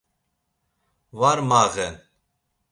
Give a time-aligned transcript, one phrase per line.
[1.19, 1.95] Var mağen.